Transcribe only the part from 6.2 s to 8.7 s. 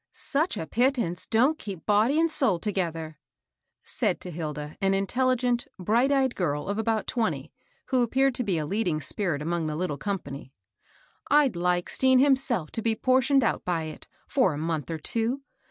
girl of about twenty, who appeared to be a